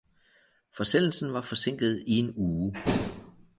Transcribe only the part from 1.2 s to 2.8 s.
var forsinket i en uge